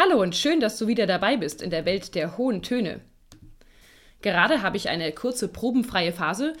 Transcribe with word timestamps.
Hallo 0.00 0.22
und 0.22 0.36
schön, 0.36 0.60
dass 0.60 0.78
du 0.78 0.86
wieder 0.86 1.08
dabei 1.08 1.36
bist 1.36 1.60
in 1.60 1.70
der 1.70 1.84
Welt 1.84 2.14
der 2.14 2.38
hohen 2.38 2.62
Töne. 2.62 3.00
Gerade 4.22 4.62
habe 4.62 4.76
ich 4.76 4.88
eine 4.88 5.10
kurze 5.10 5.48
probenfreie 5.48 6.12
Phase 6.12 6.52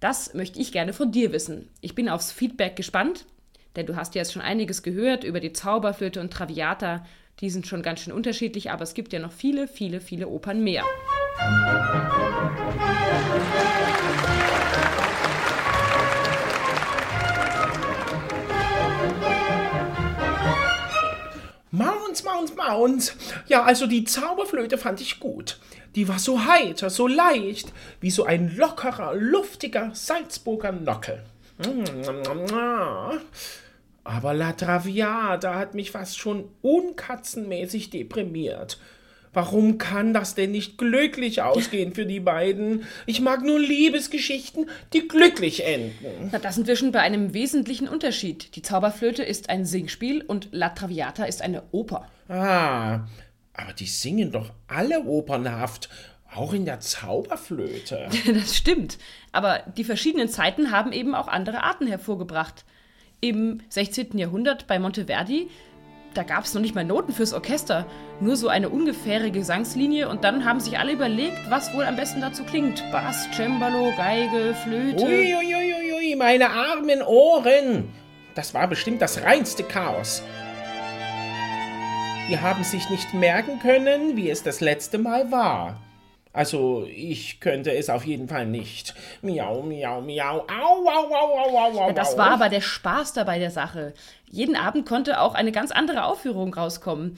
Das 0.00 0.34
möchte 0.34 0.60
ich 0.60 0.72
gerne 0.72 0.92
von 0.92 1.12
dir 1.12 1.32
wissen. 1.32 1.68
Ich 1.80 1.94
bin 1.94 2.08
aufs 2.08 2.32
Feedback 2.32 2.76
gespannt 2.76 3.24
denn 3.76 3.86
du 3.86 3.96
hast 3.96 4.14
ja 4.14 4.20
jetzt 4.20 4.32
schon 4.32 4.42
einiges 4.42 4.82
gehört 4.82 5.24
über 5.24 5.40
die 5.40 5.52
Zauberflöte 5.52 6.20
und 6.20 6.32
Traviata. 6.32 7.04
Die 7.40 7.50
sind 7.50 7.66
schon 7.66 7.82
ganz 7.82 8.00
schön 8.00 8.12
unterschiedlich, 8.12 8.70
aber 8.70 8.82
es 8.82 8.94
gibt 8.94 9.12
ja 9.12 9.18
noch 9.18 9.32
viele, 9.32 9.66
viele, 9.66 10.00
viele 10.00 10.28
Opern 10.28 10.62
mehr. 10.62 10.84
Mounts, 21.72 22.22
Mounts, 22.22 22.54
Mounts. 22.54 23.16
Ja, 23.48 23.64
also 23.64 23.88
die 23.88 24.04
Zauberflöte 24.04 24.78
fand 24.78 25.00
ich 25.00 25.18
gut. 25.18 25.58
Die 25.96 26.06
war 26.06 26.20
so 26.20 26.44
heiter, 26.44 26.88
so 26.88 27.08
leicht, 27.08 27.72
wie 28.00 28.10
so 28.10 28.24
ein 28.24 28.54
lockerer, 28.56 29.14
luftiger 29.14 29.90
Salzburger 29.92 30.70
Nockel. 30.70 31.24
Aber 34.04 34.34
La 34.34 34.52
Traviata 34.52 35.54
hat 35.54 35.74
mich 35.74 35.90
fast 35.90 36.18
schon 36.18 36.48
unkatzenmäßig 36.62 37.90
deprimiert. 37.90 38.78
Warum 39.34 39.78
kann 39.78 40.14
das 40.14 40.36
denn 40.36 40.52
nicht 40.52 40.78
glücklich 40.78 41.42
ausgehen 41.42 41.92
für 41.92 42.06
die 42.06 42.20
beiden? 42.20 42.84
Ich 43.04 43.20
mag 43.20 43.42
nur 43.42 43.58
Liebesgeschichten, 43.58 44.70
die 44.92 45.08
glücklich 45.08 45.66
enden. 45.66 46.30
Na, 46.30 46.38
da 46.38 46.52
sind 46.52 46.68
wir 46.68 46.76
schon 46.76 46.92
bei 46.92 47.00
einem 47.00 47.34
wesentlichen 47.34 47.88
Unterschied. 47.88 48.54
Die 48.54 48.62
Zauberflöte 48.62 49.24
ist 49.24 49.50
ein 49.50 49.64
Singspiel 49.66 50.22
und 50.22 50.48
La 50.52 50.68
Traviata 50.68 51.24
ist 51.24 51.42
eine 51.42 51.64
Oper. 51.72 52.08
Ah, 52.28 53.06
aber 53.54 53.72
die 53.76 53.86
singen 53.86 54.30
doch 54.30 54.52
alle 54.68 55.02
opernhaft. 55.02 55.88
Auch 56.34 56.52
in 56.52 56.64
der 56.64 56.80
Zauberflöte. 56.80 58.08
Das 58.34 58.56
stimmt. 58.56 58.98
Aber 59.32 59.60
die 59.76 59.84
verschiedenen 59.84 60.28
Zeiten 60.28 60.70
haben 60.70 60.92
eben 60.92 61.14
auch 61.14 61.28
andere 61.28 61.62
Arten 61.62 61.86
hervorgebracht 61.86 62.64
im 63.20 63.60
16. 63.68 64.18
Jahrhundert 64.18 64.66
bei 64.66 64.78
Monteverdi, 64.78 65.48
da 66.14 66.22
gab 66.22 66.44
es 66.44 66.54
noch 66.54 66.62
nicht 66.62 66.76
mal 66.76 66.84
Noten 66.84 67.12
fürs 67.12 67.32
Orchester, 67.32 67.86
nur 68.20 68.36
so 68.36 68.46
eine 68.48 68.68
ungefähre 68.68 69.32
Gesangslinie 69.32 70.08
und 70.08 70.22
dann 70.22 70.44
haben 70.44 70.60
sich 70.60 70.78
alle 70.78 70.92
überlegt, 70.92 71.50
was 71.50 71.74
wohl 71.74 71.84
am 71.84 71.96
besten 71.96 72.20
dazu 72.20 72.44
klingt. 72.44 72.84
Bass, 72.92 73.28
Cembalo, 73.34 73.92
Geige, 73.96 74.54
Flöte. 74.62 75.04
Uiuiuiui, 75.04 75.74
ui, 75.74 75.92
ui, 75.94 76.16
meine 76.16 76.50
armen 76.50 77.02
Ohren! 77.02 77.92
Das 78.36 78.54
war 78.54 78.68
bestimmt 78.68 79.02
das 79.02 79.22
reinste 79.22 79.64
Chaos. 79.64 80.22
Die 82.30 82.38
haben 82.38 82.62
sich 82.62 82.88
nicht 82.90 83.12
merken 83.12 83.58
können, 83.58 84.16
wie 84.16 84.30
es 84.30 84.42
das 84.44 84.60
letzte 84.60 84.98
Mal 84.98 85.32
war. 85.32 85.80
Also, 86.34 86.84
ich 86.92 87.38
könnte 87.38 87.72
es 87.72 87.88
auf 87.88 88.04
jeden 88.04 88.26
Fall 88.26 88.44
nicht. 88.44 88.92
Miau, 89.22 89.62
miau, 89.62 90.00
miau. 90.00 90.40
Au, 90.40 90.84
au, 90.84 91.06
au, 91.06 91.38
au, 91.38 91.56
au, 91.56 91.78
au. 91.78 91.92
Das 91.92 92.18
war 92.18 92.32
aber 92.32 92.48
der 92.48 92.60
Spaß 92.60 93.12
dabei 93.12 93.38
der 93.38 93.52
Sache. 93.52 93.94
Jeden 94.28 94.56
Abend 94.56 94.84
konnte 94.84 95.20
auch 95.20 95.34
eine 95.34 95.52
ganz 95.52 95.70
andere 95.70 96.04
Aufführung 96.04 96.52
rauskommen. 96.52 97.14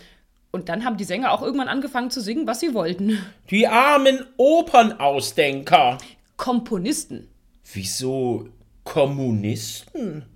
Und 0.51 0.69
dann 0.69 0.85
haben 0.85 0.99
die 0.99 1.05
Sänger 1.05 1.33
auch 1.33 1.41
irgendwann 1.41 1.69
angefangen 1.69 2.11
zu 2.11 2.21
singen, 2.21 2.47
was 2.47 2.61
sie 2.61 2.75
wollten. 2.75 3.19
Die 3.51 3.67
armen 3.67 4.27
Opernausdenker. 4.37 5.97
Komponisten. 6.37 7.27
Wieso 7.73 8.51
Kommunisten? 8.85 10.27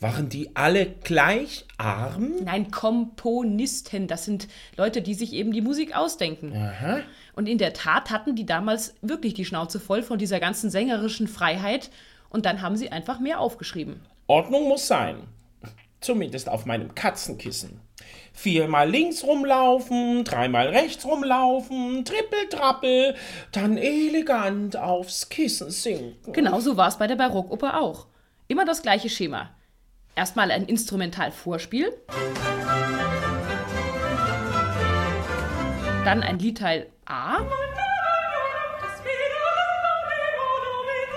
Waren 0.00 0.28
die 0.28 0.54
alle 0.54 0.86
gleich 0.86 1.64
arm? 1.76 2.36
Nein, 2.44 2.70
Komponisten. 2.70 4.06
Das 4.06 4.24
sind 4.24 4.46
Leute, 4.76 5.02
die 5.02 5.14
sich 5.14 5.32
eben 5.32 5.52
die 5.52 5.60
Musik 5.60 5.96
ausdenken. 5.96 6.54
Aha. 6.54 7.00
Und 7.34 7.48
in 7.48 7.58
der 7.58 7.72
Tat 7.72 8.10
hatten 8.10 8.36
die 8.36 8.46
damals 8.46 8.94
wirklich 9.02 9.34
die 9.34 9.44
Schnauze 9.44 9.80
voll 9.80 10.02
von 10.02 10.18
dieser 10.18 10.38
ganzen 10.38 10.70
sängerischen 10.70 11.26
Freiheit. 11.26 11.90
Und 12.30 12.46
dann 12.46 12.62
haben 12.62 12.76
sie 12.76 12.92
einfach 12.92 13.18
mehr 13.18 13.40
aufgeschrieben. 13.40 14.00
Ordnung 14.28 14.68
muss 14.68 14.86
sein. 14.86 15.16
Zumindest 16.00 16.48
auf 16.48 16.64
meinem 16.64 16.94
Katzenkissen. 16.94 17.80
Viermal 18.32 18.88
links 18.88 19.24
rumlaufen, 19.24 20.22
dreimal 20.22 20.68
rechts 20.68 21.04
rumlaufen, 21.04 22.04
trippel, 22.04 22.48
trappel, 22.48 23.16
dann 23.50 23.76
elegant 23.76 24.76
aufs 24.76 25.28
Kissen 25.28 25.70
sinken. 25.70 26.32
Genauso 26.32 26.76
war 26.76 26.86
es 26.86 26.98
bei 26.98 27.08
der 27.08 27.16
Barockoper 27.16 27.80
auch. 27.80 28.06
Immer 28.46 28.64
das 28.64 28.82
gleiche 28.82 29.08
Schema. 29.08 29.50
Erstmal 30.14 30.50
ein 30.50 30.64
Instrumentalvorspiel. 30.64 31.92
Dann 36.04 36.22
ein 36.22 36.38
Liedteil 36.38 36.86
A. 37.06 37.38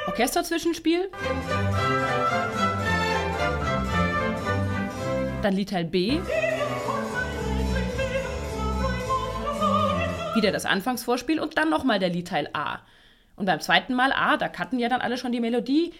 Orchesterzwischenspiel. 0.07 1.09
Dann 5.41 5.53
Liedteil 5.53 5.85
B. 5.85 6.19
Wieder 10.35 10.51
das 10.51 10.65
Anfangsvorspiel 10.65 11.39
und 11.39 11.57
dann 11.57 11.69
nochmal 11.69 11.99
der 11.99 12.09
Liedteil 12.09 12.49
A. 12.53 12.79
Und 13.35 13.45
beim 13.45 13.59
zweiten 13.59 13.95
Mal 13.95 14.11
A, 14.13 14.37
da 14.37 14.49
kannten 14.49 14.77
ja 14.77 14.89
dann 14.89 15.01
alle 15.01 15.17
schon 15.17 15.31
die 15.31 15.39
Melodie, 15.39 15.93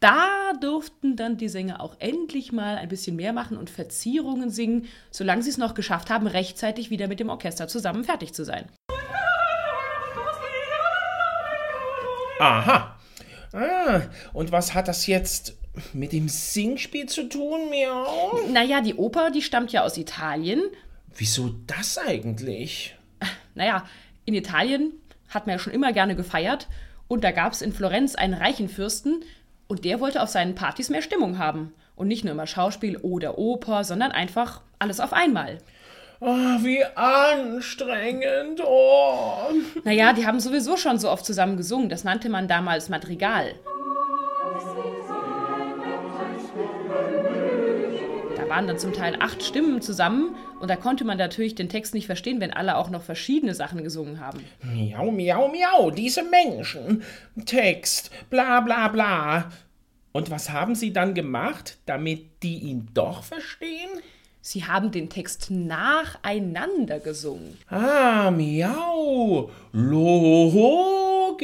da 0.00 0.52
durften 0.60 1.16
dann 1.16 1.36
die 1.36 1.48
Sänger 1.48 1.80
auch 1.80 1.96
endlich 1.98 2.52
mal 2.52 2.76
ein 2.76 2.88
bisschen 2.88 3.16
mehr 3.16 3.32
machen 3.32 3.56
und 3.56 3.70
Verzierungen 3.70 4.50
singen, 4.50 4.86
solange 5.10 5.42
sie 5.42 5.50
es 5.50 5.58
noch 5.58 5.74
geschafft 5.74 6.10
haben, 6.10 6.26
rechtzeitig 6.26 6.90
wieder 6.90 7.08
mit 7.08 7.20
dem 7.20 7.30
Orchester 7.30 7.68
zusammen 7.68 8.04
fertig 8.04 8.32
zu 8.32 8.44
sein. 8.44 8.66
Aha. 12.40 12.96
Ah, 13.52 14.02
und 14.32 14.52
was 14.52 14.74
hat 14.74 14.88
das 14.88 15.06
jetzt 15.06 15.56
mit 15.92 16.12
dem 16.12 16.28
Singspiel 16.28 17.06
zu 17.06 17.28
tun, 17.28 17.70
Miau? 17.70 18.40
Naja, 18.52 18.80
die 18.80 18.94
Oper, 18.94 19.30
die 19.30 19.42
stammt 19.42 19.72
ja 19.72 19.82
aus 19.82 19.96
Italien. 19.96 20.62
Wieso 21.14 21.54
das 21.66 21.98
eigentlich? 21.98 22.94
Naja, 23.54 23.84
in 24.24 24.34
Italien 24.34 24.92
hat 25.28 25.46
man 25.46 25.54
ja 25.54 25.58
schon 25.58 25.72
immer 25.72 25.92
gerne 25.92 26.14
gefeiert 26.14 26.68
und 27.08 27.24
da 27.24 27.32
gab 27.32 27.52
es 27.52 27.62
in 27.62 27.72
Florenz 27.72 28.14
einen 28.14 28.34
reichen 28.34 28.68
Fürsten, 28.68 29.24
und 29.68 29.84
der 29.84 30.00
wollte 30.00 30.22
auf 30.22 30.30
seinen 30.30 30.54
Partys 30.54 30.90
mehr 30.90 31.02
Stimmung 31.02 31.38
haben. 31.38 31.74
Und 31.94 32.08
nicht 32.08 32.24
nur 32.24 32.32
immer 32.32 32.46
Schauspiel 32.46 32.96
oder 32.96 33.38
Oper, 33.38 33.84
sondern 33.84 34.12
einfach 34.12 34.60
alles 34.78 35.00
auf 35.00 35.12
einmal. 35.12 35.58
Oh, 36.20 36.26
wie 36.26 36.84
anstrengend. 36.96 38.60
Oh. 38.64 39.50
Naja, 39.84 40.12
die 40.12 40.26
haben 40.26 40.40
sowieso 40.40 40.76
schon 40.76 40.98
so 40.98 41.10
oft 41.10 41.24
zusammen 41.24 41.56
gesungen. 41.56 41.88
Das 41.88 42.04
nannte 42.04 42.28
man 42.28 42.48
damals 42.48 42.88
Madrigal. 42.88 43.54
Da 48.48 48.54
waren 48.54 48.66
dann 48.66 48.78
zum 48.78 48.94
Teil 48.94 49.14
acht 49.20 49.42
Stimmen 49.42 49.82
zusammen 49.82 50.34
und 50.58 50.70
da 50.70 50.76
konnte 50.76 51.04
man 51.04 51.18
natürlich 51.18 51.54
den 51.54 51.68
Text 51.68 51.92
nicht 51.92 52.06
verstehen, 52.06 52.40
wenn 52.40 52.50
alle 52.50 52.78
auch 52.78 52.88
noch 52.88 53.02
verschiedene 53.02 53.54
Sachen 53.54 53.84
gesungen 53.84 54.20
haben. 54.20 54.42
Miau, 54.62 55.10
miau, 55.10 55.48
miau, 55.48 55.90
diese 55.90 56.22
Menschen. 56.22 57.02
Text, 57.44 58.10
bla, 58.30 58.60
bla, 58.60 58.88
bla. 58.88 59.50
Und 60.12 60.30
was 60.30 60.48
haben 60.48 60.74
sie 60.74 60.94
dann 60.94 61.12
gemacht, 61.12 61.76
damit 61.84 62.42
die 62.42 62.60
ihn 62.60 62.88
doch 62.94 63.22
verstehen? 63.22 63.90
Sie 64.40 64.64
haben 64.64 64.92
den 64.92 65.10
Text 65.10 65.50
nacheinander 65.50 67.00
gesungen. 67.00 67.58
Ah, 67.68 68.30
miau. 68.30 69.50
Logisch. 69.72 71.38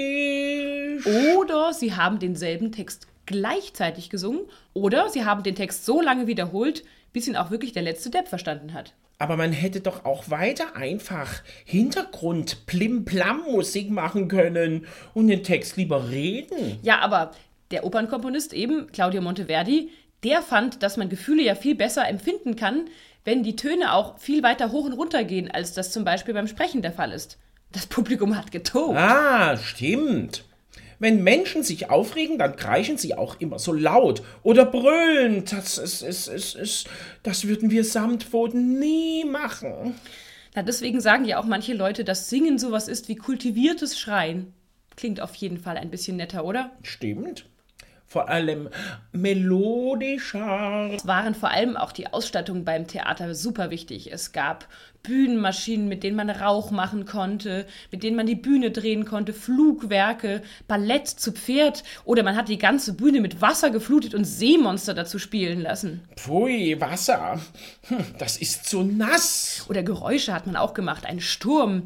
Oder 1.37 1.75
sie 1.75 1.95
haben 1.95 2.19
denselben 2.19 2.73
Text 2.73 3.07
gleichzeitig 3.27 4.11
gesungen 4.11 4.43
oder 4.73 5.09
sie 5.09 5.25
haben 5.25 5.43
den 5.43 5.55
Text 5.55 5.85
so 5.85 6.01
lange 6.01 6.27
wiederholt, 6.27 6.85
bis 7.13 7.29
ihn 7.29 7.37
auch 7.37 7.51
wirklich 7.51 7.73
der 7.73 7.83
letzte 7.83 8.11
Depp 8.11 8.29
verstanden 8.29 8.75
hat. 8.75 8.95
Aber 9.19 9.37
man 9.37 9.53
hätte 9.53 9.81
doch 9.81 10.05
auch 10.05 10.29
weiter 10.29 10.75
einfach 10.75 11.43
Hintergrund 11.65 12.67
Plim-Plam-Musik 12.67 13.91
machen 13.91 14.29
können 14.29 14.87
und 15.15 15.29
den 15.29 15.45
Text 15.45 15.77
lieber 15.77 16.11
reden. 16.11 16.79
Ja, 16.83 16.99
aber 16.99 17.31
der 17.71 17.85
Opernkomponist 17.85 18.53
eben, 18.53 18.91
Claudio 18.91 19.23
Monteverdi, 19.23 19.91
der 20.25 20.43
fand, 20.43 20.83
dass 20.83 20.97
man 20.97 21.09
Gefühle 21.09 21.43
ja 21.43 21.55
viel 21.55 21.75
besser 21.75 22.09
empfinden 22.09 22.57
kann, 22.57 22.89
wenn 23.25 23.43
die 23.43 23.57
Töne 23.57 23.93
auch 23.93 24.19
viel 24.19 24.43
weiter 24.43 24.73
hoch 24.73 24.85
und 24.85 24.93
runter 24.93 25.25
gehen, 25.25 25.51
als 25.51 25.73
das 25.73 25.93
zum 25.93 26.05
Beispiel 26.05 26.35
beim 26.35 26.49
Sprechen 26.49 26.83
der 26.83 26.93
Fall 26.93 27.13
ist. 27.13 27.39
Das 27.73 27.87
Publikum 27.87 28.37
hat 28.37 28.53
getobt. 28.53 28.97
Ah, 28.97 29.57
stimmt. 29.57 30.45
Wenn 30.99 31.23
Menschen 31.23 31.63
sich 31.63 31.91
aufregen, 31.91 32.39
dann 32.39 32.57
kreischen 32.57 32.99
sie 32.99 33.15
auch 33.15 33.41
immer 33.41 33.59
so 33.59 33.73
laut 33.73 34.23
oder 34.43 34.65
brüllen. 34.65 35.45
Das, 35.51 35.79
ist, 35.79 36.03
ist, 36.03 36.29
ist, 36.29 36.55
ist, 36.55 36.89
das 37.23 37.47
würden 37.47 37.71
wir 37.71 37.85
Samtpfoten 37.85 38.79
nie 38.79 39.25
machen. 39.25 39.95
Na, 40.55 40.63
deswegen 40.63 41.01
sagen 41.01 41.25
ja 41.25 41.39
auch 41.39 41.47
manche 41.47 41.75
Leute, 41.75 42.05
dass 42.05 42.31
Singen 42.31 42.59
sowas 42.59 42.89
ist 42.89 43.09
wie 43.09 43.17
kultiviertes 43.17 43.99
Schreien. 43.99 44.53
Klingt 44.97 45.21
auf 45.21 45.35
jeden 45.35 45.59
Fall 45.59 45.77
ein 45.77 45.91
bisschen 45.91 46.17
netter, 46.17 46.45
oder? 46.45 46.71
Stimmt 46.83 47.47
vor 48.15 48.29
allem 48.29 48.69
melodischer. 49.11 50.89
Es 50.95 51.05
waren 51.05 51.35
vor 51.35 51.51
allem 51.51 51.77
auch 51.77 51.91
die 51.91 52.13
Ausstattungen 52.13 52.65
beim 52.65 52.87
Theater 52.87 53.35
super 53.35 53.71
wichtig. 53.71 54.13
Es 54.13 54.31
gab 54.31 54.69
Bühnenmaschinen, 55.03 55.89
mit 55.89 56.05
denen 56.05 56.17
man 56.17 56.31
Rauch 56.31 56.71
machen 56.71 57.07
konnte, 57.07 57.67
mit 57.91 58.05
denen 58.05 58.17
man 58.17 58.27
die 58.27 58.37
Bühne 58.37 58.71
drehen 58.71 59.05
konnte, 59.05 59.33
Flugwerke, 59.33 60.43
Ballett 60.69 61.09
zu 61.09 61.33
Pferd 61.33 61.83
oder 62.05 62.23
man 62.23 62.37
hat 62.37 62.49
die 62.49 62.57
ganze 62.57 62.95
Bühne 62.95 63.21
mit 63.21 63.41
Wasser 63.41 63.71
geflutet 63.71 64.15
und 64.15 64.25
Seemonster 64.25 64.95
dazu 64.95 65.19
spielen 65.19 65.61
lassen. 65.61 66.05
Pfui, 66.15 66.81
Wasser. 66.81 67.41
Hm, 67.89 68.05
das 68.19 68.37
ist 68.37 68.67
zu 68.67 68.85
nass. 68.85 69.67
Oder 69.69 69.83
Geräusche 69.83 70.33
hat 70.33 70.47
man 70.47 70.55
auch 70.55 70.73
gemacht, 70.73 71.05
ein 71.05 71.19
Sturm. 71.19 71.83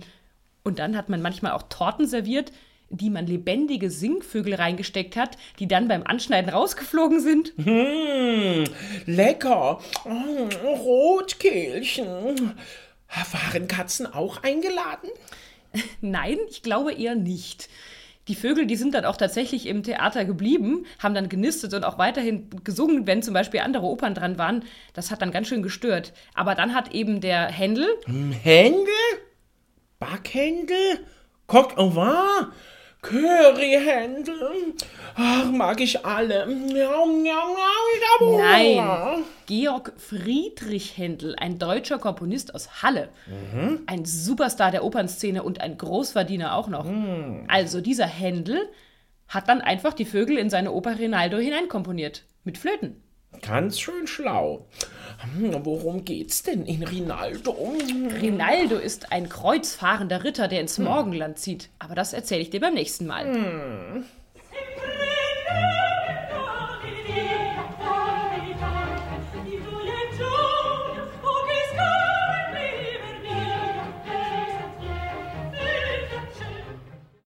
Und 0.62 0.78
dann 0.78 0.94
hat 0.94 1.08
man 1.08 1.22
manchmal 1.22 1.52
auch 1.52 1.62
Torten 1.70 2.06
serviert, 2.06 2.52
die 2.90 3.10
man 3.10 3.26
lebendige 3.26 3.90
Singvögel 3.90 4.54
reingesteckt 4.54 5.16
hat, 5.16 5.36
die 5.58 5.68
dann 5.68 5.88
beim 5.88 6.02
Anschneiden 6.04 6.50
rausgeflogen 6.50 7.20
sind. 7.20 7.52
Mmh, 7.58 8.64
lecker. 9.06 9.80
Oh, 10.04 10.48
Rotkehlchen. 10.74 12.54
Waren 13.08 13.68
Katzen 13.68 14.06
auch 14.06 14.42
eingeladen? 14.42 15.10
Nein, 16.00 16.38
ich 16.48 16.62
glaube 16.62 16.92
eher 16.92 17.14
nicht. 17.14 17.68
Die 18.28 18.34
Vögel, 18.34 18.66
die 18.66 18.76
sind 18.76 18.94
dann 18.94 19.06
auch 19.06 19.16
tatsächlich 19.16 19.64
im 19.66 19.82
Theater 19.82 20.26
geblieben, 20.26 20.84
haben 20.98 21.14
dann 21.14 21.30
genistet 21.30 21.72
und 21.72 21.84
auch 21.84 21.96
weiterhin 21.96 22.50
gesungen, 22.62 23.06
wenn 23.06 23.22
zum 23.22 23.32
Beispiel 23.32 23.60
andere 23.60 23.86
Opern 23.86 24.14
dran 24.14 24.36
waren. 24.36 24.64
Das 24.92 25.10
hat 25.10 25.22
dann 25.22 25.30
ganz 25.30 25.48
schön 25.48 25.62
gestört. 25.62 26.12
Aber 26.34 26.54
dann 26.54 26.74
hat 26.74 26.92
eben 26.92 27.22
der 27.22 27.46
Händel. 27.46 27.88
Händel? 28.42 28.92
Backhändel? 29.98 31.06
Coq 31.46 31.78
au 31.78 31.94
vin? 31.96 32.52
Curryhändel. 33.02 34.74
Ach, 35.14 35.50
mag 35.50 35.80
ich 35.80 36.04
alle. 36.04 36.46
Nein, 38.20 39.24
Georg 39.46 39.92
Friedrich 39.96 40.96
Händel, 40.96 41.36
ein 41.36 41.58
deutscher 41.58 41.98
Komponist 41.98 42.54
aus 42.54 42.82
Halle. 42.82 43.08
Mhm. 43.26 43.80
Ein 43.86 44.04
Superstar 44.04 44.70
der 44.70 44.84
Opernszene 44.84 45.42
und 45.42 45.60
ein 45.60 45.78
Großverdiener 45.78 46.54
auch 46.54 46.68
noch. 46.68 46.84
Mhm. 46.84 47.44
Also 47.48 47.80
dieser 47.80 48.06
Händel 48.06 48.68
hat 49.28 49.48
dann 49.48 49.60
einfach 49.60 49.92
die 49.94 50.04
Vögel 50.04 50.38
in 50.38 50.50
seine 50.50 50.72
Oper 50.72 50.98
Rinaldo 50.98 51.38
hineinkomponiert. 51.38 52.24
Mit 52.44 52.58
Flöten. 52.58 53.02
Ganz 53.42 53.78
schön 53.78 54.06
schlau. 54.06 54.66
Hm, 55.34 55.64
worum 55.64 56.04
geht's 56.04 56.42
denn 56.42 56.64
in 56.64 56.82
Rinaldo? 56.82 57.74
Rinaldo 58.20 58.76
ist 58.76 59.12
ein 59.12 59.28
kreuzfahrender 59.28 60.24
Ritter, 60.24 60.48
der 60.48 60.60
ins 60.60 60.78
Morgenland 60.78 61.38
zieht. 61.38 61.68
Aber 61.78 61.94
das 61.94 62.12
erzähle 62.12 62.42
ich 62.42 62.50
dir 62.50 62.60
beim 62.60 62.74
nächsten 62.74 63.06
Mal. 63.06 63.24
Hm. 63.26 64.04